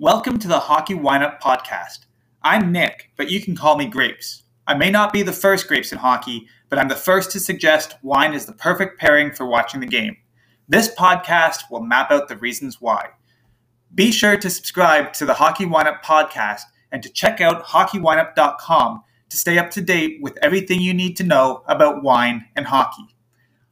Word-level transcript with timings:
Welcome 0.00 0.38
to 0.38 0.48
the 0.48 0.60
Hockey 0.60 0.94
Wineup 0.94 1.42
Podcast. 1.42 2.06
I'm 2.42 2.72
Nick, 2.72 3.10
but 3.18 3.30
you 3.30 3.38
can 3.38 3.54
call 3.54 3.76
me 3.76 3.84
Grapes. 3.84 4.44
I 4.66 4.72
may 4.72 4.90
not 4.90 5.12
be 5.12 5.22
the 5.22 5.30
first 5.30 5.68
Grapes 5.68 5.92
in 5.92 5.98
hockey, 5.98 6.48
but 6.70 6.78
I'm 6.78 6.88
the 6.88 6.96
first 6.96 7.30
to 7.32 7.38
suggest 7.38 7.96
wine 8.02 8.32
is 8.32 8.46
the 8.46 8.54
perfect 8.54 8.98
pairing 8.98 9.30
for 9.30 9.44
watching 9.44 9.78
the 9.78 9.86
game. 9.86 10.16
This 10.66 10.88
podcast 10.94 11.64
will 11.70 11.82
map 11.82 12.10
out 12.10 12.28
the 12.28 12.38
reasons 12.38 12.80
why. 12.80 13.10
Be 13.94 14.10
sure 14.10 14.38
to 14.38 14.48
subscribe 14.48 15.12
to 15.12 15.26
the 15.26 15.34
Hockey 15.34 15.66
Wineup 15.66 16.02
Podcast 16.02 16.62
and 16.90 17.02
to 17.02 17.10
check 17.10 17.42
out 17.42 17.66
hockeywineup.com 17.66 19.02
to 19.28 19.36
stay 19.36 19.58
up 19.58 19.70
to 19.72 19.82
date 19.82 20.22
with 20.22 20.38
everything 20.40 20.80
you 20.80 20.94
need 20.94 21.14
to 21.18 21.24
know 21.24 21.62
about 21.66 22.02
wine 22.02 22.46
and 22.56 22.66
hockey. 22.66 23.04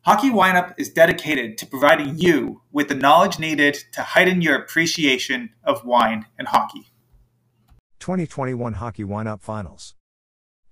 Hockey 0.09 0.31
Wineup 0.31 0.73
is 0.79 0.89
dedicated 0.89 1.59
to 1.59 1.67
providing 1.67 2.19
you 2.19 2.63
with 2.73 2.89
the 2.89 2.95
knowledge 2.95 3.39
needed 3.39 3.75
to 3.93 4.01
heighten 4.01 4.41
your 4.41 4.57
appreciation 4.57 5.51
of 5.63 5.85
wine 5.85 6.25
and 6.39 6.49
hockey. 6.49 6.87
2021 8.01 8.73
Hockey 8.73 9.05
Wineup 9.05 9.43
Finals. 9.43 9.97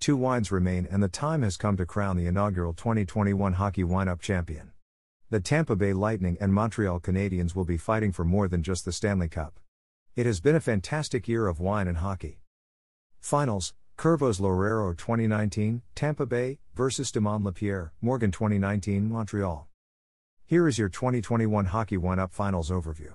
Two 0.01 0.17
wines 0.17 0.51
remain, 0.51 0.89
and 0.91 1.03
the 1.03 1.09
time 1.09 1.43
has 1.43 1.59
come 1.59 1.77
to 1.77 1.85
crown 1.85 2.17
the 2.17 2.25
inaugural 2.25 2.73
2021 2.73 3.53
Hockey 3.53 3.85
Wineup 3.85 4.23
champion. 4.23 4.73
The 5.29 5.41
Tampa 5.41 5.77
Bay 5.77 5.93
Lightning 5.93 6.39
and 6.41 6.55
Montreal 6.55 6.98
Canadiens 7.01 7.55
will 7.55 7.67
be 7.67 7.77
fighting 7.77 8.12
for 8.12 8.25
more 8.25 8.48
than 8.48 8.62
just 8.62 8.87
the 8.87 8.91
Stanley 8.93 9.29
Cup. 9.29 9.61
It 10.15 10.25
has 10.25 10.41
been 10.41 10.57
a 10.57 10.61
fantastic 10.61 11.29
year 11.29 11.47
of 11.47 11.61
wine 11.61 11.89
and 11.89 11.98
hockey. 11.98 12.41
Finals 13.21 13.75
Curvos 13.96 14.38
Loureiro 14.42 14.94
2019, 14.94 15.80
Tampa 15.94 16.27
Bay, 16.27 16.58
versus 16.75 17.11
Demond 17.11 17.44
Lapierre, 17.44 17.94
Morgon 18.03 18.30
2019, 18.30 19.08
Montreal. 19.08 19.69
Here 20.44 20.69
is 20.69 20.78
your 20.78 20.91
2021 20.91 21.64
Hockey 21.64 21.97
Wineup 21.97 22.30
Finals 22.30 22.70
overview. 22.70 23.14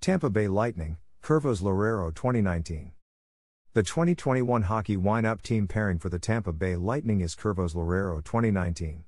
Tampa 0.00 0.30
Bay 0.30 0.46
Lightning, 0.46 0.98
Curvos 1.20 1.62
Loureiro 1.62 2.14
2019. 2.14 2.92
The 3.74 3.82
2021 3.82 4.62
Hockey 4.62 4.96
Wineup 4.96 5.42
team 5.42 5.66
pairing 5.66 5.98
for 5.98 6.10
the 6.10 6.20
Tampa 6.20 6.52
Bay 6.52 6.76
Lightning 6.76 7.20
is 7.20 7.34
Curvos 7.34 7.74
Loureiro 7.74 8.22
2019. 8.22 9.02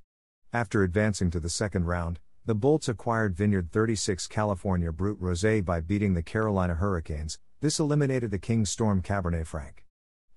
After 0.52 0.82
advancing 0.82 1.30
to 1.30 1.38
the 1.38 1.48
second 1.48 1.86
round, 1.86 2.19
the 2.44 2.56
Bolts 2.56 2.88
acquired 2.88 3.36
Vineyard 3.36 3.70
36 3.70 4.27
California 4.27 4.91
Brut 4.91 5.20
Rosé 5.20 5.64
by 5.64 5.78
beating 5.78 6.14
the 6.14 6.22
Carolina 6.22 6.75
Hurricanes. 6.75 7.38
This 7.60 7.78
eliminated 7.78 8.32
the 8.32 8.41
Kings 8.41 8.70
Storm 8.70 9.02
Cabernet 9.02 9.47
Franc. 9.47 9.84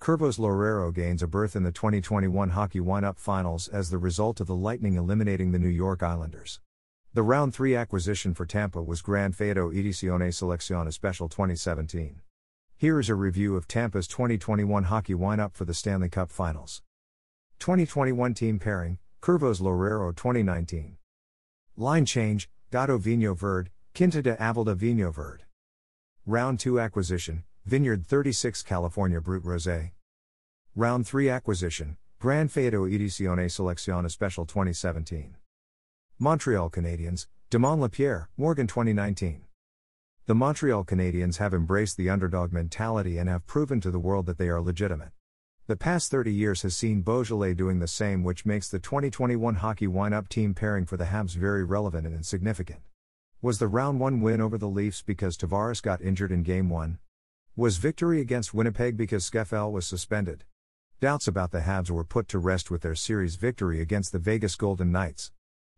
Curvos 0.03 0.37
Loureiro 0.37 0.93
gains 0.93 1.23
a 1.23 1.27
berth 1.27 1.55
in 1.55 1.63
the 1.63 1.71
2021 1.71 2.49
Hockey 2.49 2.81
Wineup 2.81 3.17
Finals 3.17 3.69
as 3.69 3.89
the 3.89 3.97
result 3.97 4.41
of 4.41 4.47
the 4.47 4.53
Lightning 4.53 4.95
eliminating 4.95 5.53
the 5.53 5.59
New 5.59 5.69
York 5.69 6.03
Islanders. 6.03 6.59
The 7.13 7.23
round 7.23 7.55
3 7.55 7.73
acquisition 7.77 8.33
for 8.33 8.45
Tampa 8.45 8.83
was 8.83 9.01
Gran 9.01 9.31
Feudo 9.31 9.71
Edizione 9.71 10.27
Selezione 10.27 10.91
Special 10.91 11.29
2017. 11.29 12.19
Here 12.75 12.99
is 12.99 13.07
a 13.07 13.15
review 13.15 13.55
of 13.55 13.65
Tampa's 13.65 14.05
2021 14.09 14.83
Hockey 14.83 15.13
Wineup 15.13 15.55
for 15.55 15.63
the 15.63 15.73
Stanley 15.73 16.09
Cup 16.09 16.29
Finals. 16.29 16.81
2021 17.59 18.33
Team 18.33 18.59
Pairing, 18.59 18.97
Curvos 19.21 19.61
Loureiro 19.61 20.13
2019. 20.13 20.97
Line 21.77 22.05
Change, 22.05 22.49
Gato 22.71 22.99
Vinho 22.99 23.38
Verde, 23.38 23.69
Quinta 23.95 24.21
da 24.21 24.35
Aveleda 24.35 24.75
Vinho 24.75 25.13
Verde. 25.13 25.45
Round 26.25 26.59
2 26.59 26.77
Acquisition, 26.77 27.45
Vineyard 27.66 28.06
36 28.06 28.61
California 28.64 29.22
Brut 29.22 29.42
Rosé. 29.44 29.92
Round 30.75 31.08
3 31.08 31.30
Acquisition, 31.30 31.95
Gran 32.19 32.50
Feudo 32.50 32.86
Edizione 32.86 33.45
Selezione 33.45 34.11
Special 34.11 34.45
2017. 34.45 35.38
Montreal 36.19 36.69
Canadiens, 36.69 37.28
Demond 37.50 37.79
Lapierre, 37.79 38.28
Morgon 38.38 38.68
2019. 38.68 39.44
The 40.25 40.35
Montreal 40.35 40.84
Canadiens 40.84 41.38
have 41.38 41.53
embraced 41.53 41.96
the 41.96 42.09
underdog 42.09 42.52
mentality 42.52 43.18
and 43.18 43.29
have 43.29 43.47
proven 43.47 43.79
to 43.79 43.91
the 43.91 44.00
world 44.00 44.25
that 44.25 44.38
they 44.38 44.50
are 44.50 44.59
legitimate. 44.59 45.12
The 45.68 45.78
past 45.78 46.12
30 46.12 46.34
years 46.34 46.63
has 46.63 46.75
seen 46.75 47.02
Beaujolais 47.02 47.53
doing 47.53 47.79
the 47.79 47.88
same, 47.88 48.25
which 48.25 48.46
makes 48.46 48.68
the 48.68 48.79
2021 48.79 49.56
Hockey 49.56 49.88
Wineup 49.88 50.28
team 50.28 50.53
pairing 50.53 50.85
for 50.85 50.97
the 50.97 51.06
Habs 51.06 51.38
very 51.38 51.63
relevant 51.63 52.06
and 52.06 52.13
insignificant. 52.13 52.81
Was 53.41 53.59
the 53.59 53.69
round 53.69 54.02
1 54.02 54.19
win 54.19 54.41
over 54.41 54.57
the 54.57 54.68
Leafs 54.68 55.02
because 55.02 55.38
Tavares 55.38 55.81
got 55.81 56.02
injured 56.02 56.34
in 56.34 56.44
Game 56.44 56.69
1? 56.69 57.00
Was 57.56 57.78
victory 57.78 58.19
against 58.19 58.56
Winnipeg 58.56 58.97
because 58.97 59.30
Scheifele 59.30 59.72
was 59.72 59.86
suspended? 59.86 60.44
Doubts 61.00 61.28
about 61.28 61.52
the 61.52 61.59
Habs 61.59 61.91
were 61.91 62.03
put 62.03 62.28
to 62.30 62.40
rest 62.40 62.72
with 62.72 62.81
their 62.81 62.96
series 62.96 63.36
victory 63.36 63.80
against 63.80 64.12
the 64.12 64.18
Vegas 64.18 64.56
Golden 64.56 64.91
Knights. 64.91 65.31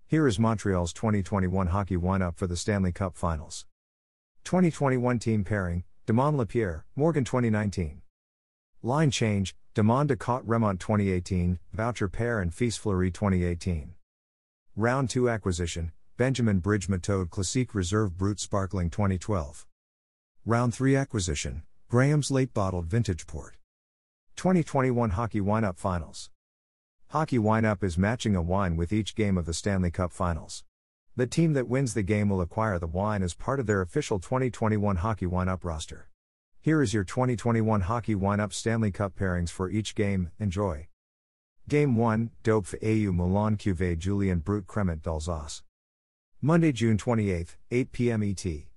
Here 0.08 0.26
is 0.26 0.40
Montreal's 0.40 0.94
2021 0.94 1.68
hockey 1.68 1.98
wineup 1.98 2.38
for 2.38 2.48
the 2.48 2.56
Stanley 2.56 2.94
Cup 2.94 3.18
Finals. 3.18 3.66
2021 4.46 5.20
team 5.20 5.44
pairing, 5.44 5.84
Demond 6.08 6.38
Lapierre, 6.38 6.86
Morgon 6.98 7.26
2019. 7.26 8.02
Line 8.82 9.12
change, 9.12 9.54
Demond 9.76 10.08
Decote 10.08 10.46
Remont 10.46 10.80
2018, 10.80 11.60
Voucher 11.74 12.08
Pair 12.08 12.40
and 12.40 12.54
Fils 12.54 12.78
Fleurie 12.78 13.12
2018. 13.12 13.96
Round 14.78 15.10
2 15.10 15.30
acquisition, 15.30 15.92
Benjamin 16.16 16.60
Bridge 16.60 16.88
Méthode 16.88 17.30
Classique 17.30 17.76
Reserve 17.76 18.18
Brut 18.18 18.40
Sparkling 18.40 18.90
2012. 18.90 19.66
Round 20.48 20.76
3 20.76 20.96
Acquisition 20.96 21.64
Graham's 21.90 22.30
Late 22.30 22.54
Bottled 22.54 22.86
Vintage 22.86 23.26
Port. 23.26 23.56
2021 24.36 25.10
Hockey 25.10 25.42
Wineup 25.42 25.80
Finals. 25.80 26.30
Hockey 27.08 27.40
Wineup 27.40 27.84
is 27.84 27.98
matching 27.98 28.36
a 28.36 28.44
wine 28.44 28.78
with 28.78 28.94
each 28.94 29.16
game 29.16 29.40
of 29.40 29.48
the 29.48 29.56
Stanley 29.56 29.90
Cup 29.90 30.12
Finals. 30.12 30.64
The 31.16 31.26
team 31.26 31.54
that 31.54 31.68
wins 31.68 31.96
the 31.96 32.04
game 32.04 32.30
will 32.30 32.42
acquire 32.42 32.78
the 32.78 32.86
wine 32.86 33.24
as 33.24 33.34
part 33.34 33.60
of 33.60 33.66
their 33.66 33.82
official 33.82 34.20
2021 34.20 34.98
Hockey 34.98 35.26
Wineup 35.26 35.66
roster. 35.66 36.10
Here 36.62 36.80
is 36.84 36.94
your 36.94 37.04
2021 37.04 37.82
Hockey 37.82 38.14
Wineup 38.14 38.54
Stanley 38.54 38.92
Cup 38.92 39.16
pairings 39.16 39.50
for 39.50 39.72
each 39.72 39.96
game. 39.96 40.30
Enjoy. 40.38 40.90
Game 41.68 41.96
1 41.96 42.30
Dopff 42.44 42.76
au 42.84 43.12
Moulin 43.12 43.58
Cuvée 43.58 43.98
Julien 43.98 44.38
Brut 44.44 44.68
Cremant 44.68 45.02
d'Alsace. 45.02 45.64
Monday, 46.40 46.72
June 46.72 47.00
28, 47.00 47.58
8 47.72 47.92
p.m. 47.92 48.22
ET. 48.22 48.75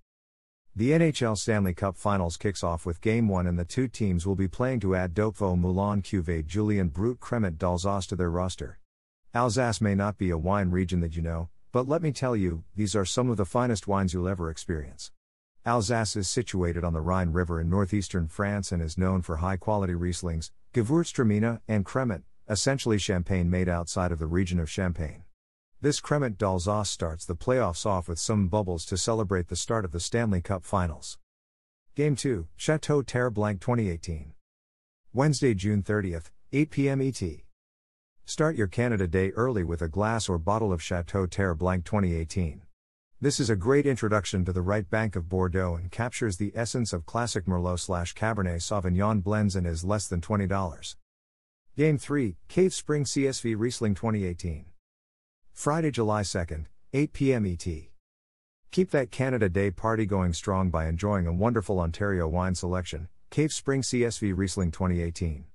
The 0.79 0.93
NHL 0.93 1.37
Stanley 1.37 1.75
Cup 1.75 1.97
Finals 1.97 2.37
kicks 2.37 2.63
off 2.63 2.87
with 2.87 3.01
Game 3.01 3.27
1 3.27 3.49
and 3.49 3.59
the 3.59 3.65
two 3.65 3.89
teams 3.89 4.25
will 4.25 4.37
be 4.37 4.47
playing 4.47 4.79
to 4.79 4.95
add 4.95 5.13
Dopff 5.13 5.43
au 5.43 5.57
Moulin 5.57 6.03
Cuvée 6.03 6.47
Julien 6.47 6.87
Brut 6.87 7.19
Cremant 7.19 7.59
d'Alsace 7.59 8.07
to 8.07 8.15
their 8.15 8.31
roster. 8.31 8.79
Alsace 9.35 9.81
may 9.81 9.97
not 9.97 10.19
be 10.19 10.31
a 10.31 10.39
wine 10.39 10.71
region 10.71 11.01
that 11.01 11.17
you 11.17 11.21
know, 11.21 11.49
but 11.73 11.89
let 11.89 12.01
me 12.01 12.13
tell 12.13 12.37
you, 12.37 12.63
these 12.77 12.95
are 12.95 13.05
some 13.05 13.29
of 13.29 13.37
the 13.37 13.45
finest 13.45 13.89
wines 13.89 14.15
you'll 14.15 14.29
ever 14.29 14.51
experience. 14.51 15.11
Alsace 15.67 16.15
is 16.15 16.29
situated 16.29 16.85
on 16.85 16.93
the 16.93 17.01
Rhine 17.01 17.33
River 17.33 17.61
in 17.61 17.69
northeastern 17.69 18.29
France 18.29 18.71
and 18.71 18.81
is 18.81 18.97
known 18.97 19.21
for 19.21 19.39
high 19.39 19.57
quality 19.57 19.95
Rieslings, 19.95 20.53
Gewürztraminer, 20.73 21.61
and 21.67 21.85
Cremant, 21.85 22.23
essentially 22.49 22.99
champagne 22.99 23.51
made 23.51 23.69
outside 23.69 24.13
of 24.13 24.21
the 24.21 24.29
region 24.29 24.61
of 24.61 24.71
Champagne. 24.71 25.25
This 25.81 26.01
Cremant 26.01 26.37
d'Alsace 26.39 26.91
starts 26.91 27.25
the 27.25 27.37
playoffs 27.37 27.87
off 27.87 28.09
with 28.09 28.19
some 28.19 28.49
bubbles 28.49 28.85
to 28.87 28.97
celebrate 28.97 29.47
the 29.47 29.55
start 29.55 29.85
of 29.85 29.93
the 29.93 30.01
Stanley 30.01 30.41
Cup 30.41 30.65
Finals. 30.65 31.19
Game 31.95 32.17
2, 32.17 32.49
Chateau 32.57 33.01
Terre 33.01 33.31
Blanc 33.31 33.61
2018. 33.61 34.33
Wednesday, 35.13 35.55
June 35.55 35.85
30th, 35.85 36.31
8 36.53 36.71
p.m. 36.73 37.01
ET. 37.01 37.23
Start 38.25 38.57
your 38.57 38.67
Canada 38.67 39.07
Day 39.07 39.31
early 39.37 39.63
with 39.63 39.81
a 39.81 39.87
glass 39.87 40.29
or 40.29 40.37
bottle 40.37 40.73
of 40.73 40.83
Chateau 40.83 41.27
Terre 41.27 41.55
Blanc 41.55 41.85
2018. 41.85 42.63
This 43.21 43.39
is 43.39 43.49
a 43.49 43.55
great 43.55 43.87
introduction 43.87 44.45
to 44.47 44.53
the 44.53 44.63
right 44.63 44.91
bank 44.91 45.15
of 45.15 45.29
Bordeaux 45.29 45.77
and 45.77 45.93
captures 45.93 46.39
the 46.39 46.51
essence 46.57 46.93
of 46.93 47.07
classic 47.07 47.47
Merlot 47.47 47.79
slash 47.79 48.17
Cabernet 48.17 48.63
Sauvignon 48.63 49.23
blends 49.23 49.55
and 49.55 49.65
is 49.65 49.85
less 49.85 50.09
than 50.09 50.21
$20. 50.21 50.97
Game 51.77 51.99
3, 51.99 52.37
Cave 52.49 52.75
Spring 52.75 53.05
CSV 53.05 53.55
Riesling 53.57 53.95
2018. 53.95 54.65
Friday, 55.59 55.91
July 55.91 56.23
2nd, 56.23 56.67
8 56.93 57.13
p.m. 57.13 57.45
ET. 57.45 57.67
Keep 58.71 58.91
that 58.93 59.11
Canada 59.11 59.49
Day 59.49 59.73
party 59.73 60.07
going 60.07 60.33
strong 60.33 60.71
by 60.71 60.87
enjoying 60.87 61.27
a 61.27 61.33
wonderful 61.33 61.81
Ontario 61.81 62.29
wine 62.29 62.55
selection, 62.55 63.09
Cave 63.31 63.53
Spring 63.53 63.83
CSV 63.83 64.35
Riesling 64.37 64.71
2018. 64.71 65.47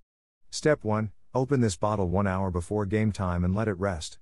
Step 0.51 0.83
1 0.83 1.13
Open 1.33 1.61
this 1.61 1.77
bottle 1.77 2.09
1 2.09 2.27
hour 2.27 2.51
before 2.51 2.85
game 2.85 3.13
time 3.13 3.45
and 3.45 3.55
let 3.55 3.69
it 3.69 3.79
rest. 3.79 4.19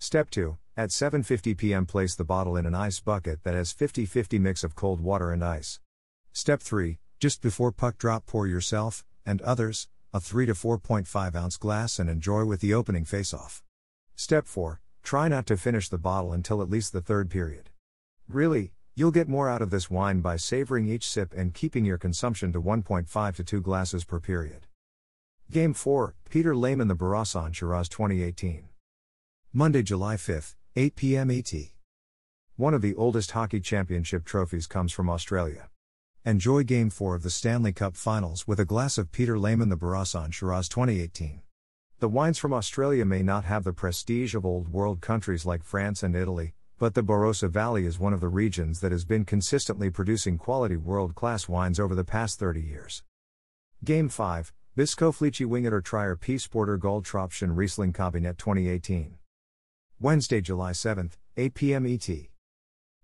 Step 0.00 0.30
2 0.30 0.58
At 0.76 0.90
7:50 0.90 1.56
p.m. 1.56 1.86
place 1.86 2.16
the 2.16 2.24
bottle 2.24 2.56
in 2.56 2.66
an 2.66 2.74
ice 2.74 2.98
bucket 2.98 3.44
that 3.44 3.54
has 3.54 3.72
50-50 3.72 4.40
mix 4.40 4.64
of 4.64 4.74
cold 4.74 5.00
water 5.00 5.30
and 5.30 5.44
ice. 5.44 5.78
Step 6.32 6.60
3 6.60 6.98
Just 7.20 7.40
before 7.40 7.70
puck 7.70 7.98
drop 7.98 8.26
pour 8.26 8.48
yourself 8.48 9.04
and 9.24 9.40
others 9.42 9.86
a 10.12 10.18
3 10.18 10.46
to 10.46 10.54
4.5 10.54 11.36
ounce 11.36 11.56
glass 11.56 12.00
and 12.00 12.10
enjoy 12.10 12.44
with 12.44 12.60
the 12.60 12.74
opening 12.74 13.04
face 13.04 13.32
off. 13.32 13.62
Step 14.16 14.48
4 14.48 14.80
Try 15.02 15.28
not 15.28 15.46
to 15.46 15.56
finish 15.56 15.88
the 15.88 15.98
bottle 15.98 16.32
until 16.32 16.62
at 16.62 16.70
least 16.70 16.92
the 16.92 17.00
third 17.00 17.30
period. 17.30 17.70
Really, 18.28 18.72
you'll 18.94 19.10
get 19.10 19.28
more 19.28 19.48
out 19.48 19.62
of 19.62 19.70
this 19.70 19.90
wine 19.90 20.20
by 20.20 20.36
savoring 20.36 20.88
each 20.88 21.08
sip 21.08 21.32
and 21.36 21.54
keeping 21.54 21.84
your 21.84 21.98
consumption 21.98 22.52
to 22.52 22.62
1.5 22.62 23.36
to 23.36 23.44
2 23.44 23.60
glasses 23.60 24.04
per 24.04 24.20
period. 24.20 24.66
Game 25.50 25.74
4, 25.74 26.14
Peter 26.28 26.54
Lehmann 26.54 26.88
the 26.88 26.94
Barossa 26.94 27.52
Shiraz 27.52 27.88
2018. 27.88 28.68
Monday, 29.52 29.82
July 29.82 30.14
5th, 30.14 30.54
8 30.76 30.94
p.m. 30.94 31.30
ET. 31.30 31.52
One 32.56 32.74
of 32.74 32.82
the 32.82 32.94
oldest 32.94 33.32
hockey 33.32 33.58
championship 33.58 34.24
trophies 34.24 34.68
comes 34.68 34.92
from 34.92 35.10
Australia. 35.10 35.70
Enjoy 36.24 36.62
Game 36.62 36.90
4 36.90 37.16
of 37.16 37.22
the 37.22 37.30
Stanley 37.30 37.72
Cup 37.72 37.96
Finals 37.96 38.46
with 38.46 38.60
a 38.60 38.64
glass 38.64 38.98
of 38.98 39.10
Peter 39.10 39.38
Lehmann 39.38 39.70
the 39.70 39.76
Barossa 39.76 40.32
Shiraz 40.32 40.68
2018. 40.68 41.40
The 42.00 42.08
wines 42.08 42.38
from 42.38 42.54
Australia 42.54 43.04
may 43.04 43.22
not 43.22 43.44
have 43.44 43.62
the 43.62 43.74
prestige 43.74 44.34
of 44.34 44.46
old 44.46 44.68
world 44.68 45.02
countries 45.02 45.44
like 45.44 45.62
France 45.62 46.02
and 46.02 46.16
Italy, 46.16 46.54
but 46.78 46.94
the 46.94 47.02
Barossa 47.02 47.50
Valley 47.50 47.84
is 47.84 47.98
one 47.98 48.14
of 48.14 48.20
the 48.20 48.28
regions 48.28 48.80
that 48.80 48.90
has 48.90 49.04
been 49.04 49.26
consistently 49.26 49.90
producing 49.90 50.38
quality 50.38 50.78
world 50.78 51.14
class 51.14 51.46
wines 51.46 51.78
over 51.78 51.94
the 51.94 52.02
past 52.02 52.38
30 52.38 52.62
years. 52.62 53.02
Game 53.84 54.08
5 54.08 54.50
Bischofliche 54.74 55.46
Weingüter 55.46 55.84
Trier 55.84 56.16
Piesporter 56.16 56.78
Goldtröpfchen 56.78 57.54
Riesling 57.54 57.92
Kabinett 57.92 58.38
2018. 58.38 59.18
Wednesday, 60.00 60.40
July 60.40 60.70
7th, 60.70 61.18
8 61.36 61.52
p.m. 61.52 61.84
ET. 61.84 62.08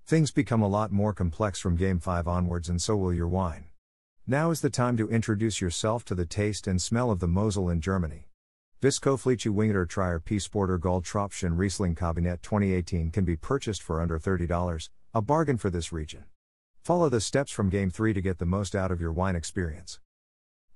Things 0.06 0.30
become 0.30 0.62
a 0.62 0.68
lot 0.68 0.90
more 0.90 1.12
complex 1.12 1.60
from 1.60 1.76
Game 1.76 2.00
5 2.00 2.26
onwards, 2.26 2.70
and 2.70 2.80
so 2.80 2.96
will 2.96 3.12
your 3.12 3.28
wine. 3.28 3.66
Now 4.26 4.50
is 4.50 4.62
the 4.62 4.70
time 4.70 4.96
to 4.96 5.10
introduce 5.10 5.60
yourself 5.60 6.02
to 6.06 6.14
the 6.14 6.24
taste 6.24 6.66
and 6.66 6.80
smell 6.80 7.10
of 7.10 7.20
the 7.20 7.28
Mosel 7.28 7.68
in 7.68 7.82
Germany. 7.82 8.28
Bischofliche 8.82 9.50
Weingüter 9.50 9.88
Trier 9.88 10.20
Piesporter 10.20 10.78
Goldtröpfchen 10.78 11.56
Riesling 11.56 11.94
Kabinett 11.94 12.42
2018 12.42 13.10
can 13.10 13.24
be 13.24 13.34
purchased 13.34 13.82
for 13.82 14.02
under 14.02 14.18
$30, 14.18 14.90
a 15.14 15.22
bargain 15.22 15.56
for 15.56 15.70
this 15.70 15.92
region. 15.92 16.24
Follow 16.82 17.08
the 17.08 17.22
steps 17.22 17.50
from 17.50 17.70
Game 17.70 17.88
3 17.88 18.12
to 18.12 18.20
get 18.20 18.36
the 18.36 18.44
most 18.44 18.76
out 18.76 18.90
of 18.90 19.00
your 19.00 19.12
wine 19.12 19.34
experience. 19.34 19.98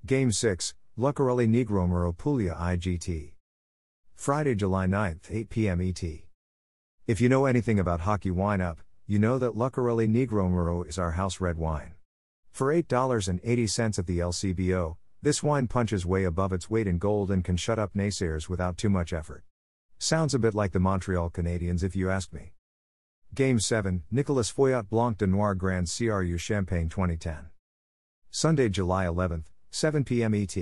Game 0.03 0.31
6, 0.31 0.73
Lucarelli 0.97 1.47
Negroamaro 1.47 2.17
Puglia 2.17 2.55
IGT. 2.55 3.33
Friday, 4.15 4.55
July 4.55 4.87
9th, 4.87 5.25
8 5.29 5.49
p.m. 5.51 5.79
ET. 5.79 6.03
If 7.05 7.21
you 7.21 7.29
know 7.29 7.45
anything 7.45 7.77
about 7.77 7.99
hockey 7.99 8.31
wine 8.31 8.61
up, 8.61 8.79
you 9.05 9.19
know 9.19 9.37
that 9.37 9.53
Lucarelli 9.53 10.09
Negroamaro 10.09 10.87
is 10.87 10.97
our 10.97 11.11
house 11.11 11.39
red 11.39 11.59
wine. 11.59 11.93
For 12.49 12.73
$8.80 12.73 13.99
at 13.99 14.07
the 14.07 14.19
LCBO, 14.19 14.95
this 15.23 15.43
wine 15.43 15.67
punches 15.67 16.03
way 16.03 16.23
above 16.23 16.51
its 16.51 16.67
weight 16.67 16.87
in 16.87 16.97
gold 16.97 17.29
and 17.29 17.43
can 17.43 17.55
shut 17.55 17.77
up 17.77 17.93
naysayers 17.93 18.49
without 18.49 18.75
too 18.75 18.89
much 18.89 19.13
effort. 19.13 19.43
Sounds 19.99 20.33
a 20.33 20.39
bit 20.39 20.55
like 20.55 20.71
the 20.71 20.79
Montreal 20.79 21.29
Canadiens 21.29 21.83
if 21.83 21.95
you 21.95 22.09
ask 22.09 22.33
me. 22.33 22.53
Game 23.35 23.59
7, 23.59 24.01
Nicolas 24.09 24.51
Feuillatte 24.51 24.89
Blanc 24.89 25.19
de 25.19 25.27
Noir 25.27 25.53
Grand 25.53 25.87
CRU 25.87 26.39
Champagne 26.39 26.89
2010. 26.89 27.51
Sunday, 28.31 28.67
July 28.67 29.05
11th, 29.05 29.45
7 29.69 30.03
p.m. 30.03 30.33
ET. 30.33 30.57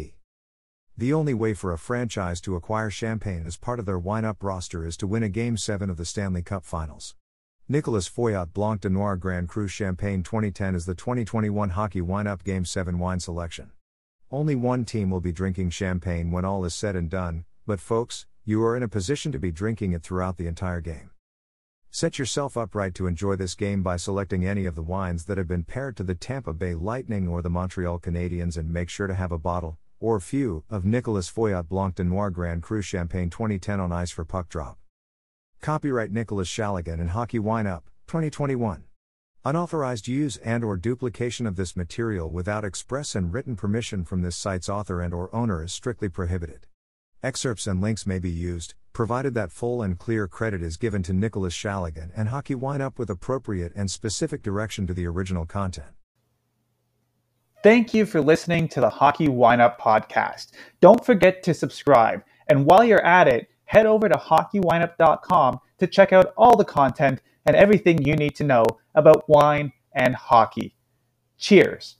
The 0.97 1.13
only 1.13 1.33
way 1.33 1.53
for 1.53 1.71
a 1.71 1.77
franchise 1.77 2.41
to 2.41 2.57
acquire 2.57 2.89
champagne 2.89 3.45
as 3.47 3.55
part 3.55 3.79
of 3.79 3.85
their 3.85 3.97
wine 3.97 4.25
up 4.25 4.43
roster 4.43 4.85
is 4.85 4.97
to 4.97 5.07
win 5.07 5.23
a 5.23 5.29
Game 5.29 5.55
7 5.55 5.89
of 5.89 5.95
the 5.95 6.03
Stanley 6.03 6.41
Cup 6.41 6.65
Finals. 6.65 7.15
Nicolas 7.69 8.09
Feuillatte 8.09 8.51
Blanc 8.51 8.81
de 8.81 8.89
Noir 8.89 9.15
Grand 9.15 9.47
Cru 9.47 9.69
Champagne 9.69 10.21
2010 10.21 10.75
is 10.75 10.85
the 10.85 10.95
2021 10.95 11.69
Hockey 11.69 12.01
Wine 12.01 12.27
Up 12.27 12.43
Game 12.43 12.65
7 12.65 12.99
wine 12.99 13.21
selection. 13.21 13.71
Only 14.31 14.55
one 14.55 14.85
team 14.85 15.09
will 15.09 15.21
be 15.21 15.31
drinking 15.31 15.71
champagne 15.71 16.29
when 16.29 16.45
all 16.45 16.63
is 16.63 16.75
said 16.75 16.95
and 16.95 17.09
done, 17.09 17.45
but 17.65 17.79
folks, 17.79 18.27
you 18.45 18.63
are 18.63 18.77
in 18.77 18.83
a 18.83 18.87
position 18.87 19.31
to 19.31 19.39
be 19.39 19.51
drinking 19.51 19.93
it 19.93 20.03
throughout 20.03 20.37
the 20.37 20.45
entire 20.45 20.81
game. 20.81 21.09
Set 21.89 22.19
yourself 22.19 22.55
up 22.55 22.75
right 22.75 22.93
to 22.93 23.07
enjoy 23.07 23.35
this 23.35 23.55
game 23.55 23.81
by 23.81 23.97
selecting 23.97 24.45
any 24.45 24.67
of 24.67 24.75
the 24.75 24.83
wines 24.83 25.25
that 25.25 25.39
have 25.39 25.47
been 25.47 25.63
paired 25.63 25.97
to 25.97 26.03
the 26.03 26.13
Tampa 26.13 26.53
Bay 26.53 26.75
Lightning 26.75 27.27
or 27.27 27.41
the 27.41 27.49
Montreal 27.49 27.97
Canadiens 27.97 28.55
and 28.55 28.71
make 28.71 28.89
sure 28.89 29.07
to 29.07 29.15
have 29.15 29.31
a 29.31 29.39
bottle, 29.39 29.79
or 29.99 30.19
few, 30.19 30.63
of 30.69 30.85
Nicolas 30.85 31.31
Feuillatte 31.31 31.67
Blanc 31.67 31.95
de 31.95 32.03
Noir 32.03 32.29
Grand 32.29 32.61
Cru 32.61 32.83
Champagne 32.83 33.31
2010 33.31 33.79
on 33.79 33.91
ice 33.91 34.11
for 34.11 34.25
puck 34.25 34.47
drop. 34.47 34.77
Copyright 35.59 36.11
Nicholas 36.11 36.47
Shaligan 36.47 36.99
and 36.99 37.09
Hockey 37.09 37.39
Wine 37.39 37.65
Up, 37.65 37.89
2021. 38.05 38.83
Unauthorized 39.45 40.09
use 40.09 40.35
and 40.37 40.65
or 40.65 40.75
duplication 40.75 41.47
of 41.47 41.55
this 41.55 41.77
material 41.77 42.29
without 42.29 42.65
express 42.65 43.15
and 43.15 43.33
written 43.33 43.55
permission 43.55 44.03
from 44.03 44.21
this 44.21 44.35
site's 44.35 44.67
author 44.67 45.01
and 45.01 45.13
or 45.13 45.33
owner 45.33 45.63
is 45.63 45.71
strictly 45.71 46.09
prohibited. 46.09 46.67
Excerpts 47.23 47.65
and 47.65 47.79
links 47.81 48.05
may 48.05 48.19
be 48.19 48.29
used, 48.29 48.73
provided 48.91 49.33
that 49.35 49.53
full 49.53 49.81
and 49.81 49.97
clear 49.97 50.27
credit 50.27 50.61
is 50.61 50.75
given 50.75 51.01
to 51.03 51.13
Nicholas 51.13 51.53
Shaligan 51.53 52.11
and 52.17 52.27
Hockey 52.27 52.53
Wine 52.53 52.81
Up 52.81 52.99
with 52.99 53.09
appropriate 53.09 53.71
and 53.77 53.89
specific 53.89 54.43
direction 54.43 54.85
to 54.87 54.93
the 54.93 55.05
original 55.05 55.45
content. 55.45 55.93
Thank 57.63 57.93
you 57.93 58.05
for 58.05 58.19
listening 58.19 58.67
to 58.69 58.81
the 58.81 58.89
Hockey 58.89 59.29
Wine 59.29 59.61
Up 59.61 59.79
podcast. 59.79 60.51
Don't 60.81 61.05
forget 61.05 61.43
to 61.43 61.53
subscribe, 61.53 62.23
and 62.49 62.65
while 62.65 62.83
you're 62.83 63.05
at 63.05 63.29
it, 63.29 63.47
head 63.63 63.85
over 63.85 64.09
to 64.09 64.17
hockeywineup.com 64.17 65.59
to 65.77 65.87
check 65.87 66.11
out 66.11 66.33
all 66.35 66.57
the 66.57 66.65
content 66.65 67.21
and 67.49 67.57
everything 67.57 68.05
you 68.05 68.15
need 68.15 68.35
to 68.35 68.43
know 68.43 68.63
about 68.93 69.27
wine 69.27 69.73
and 69.95 70.13
hockey. 70.13 70.75
Cheers. 71.39 71.95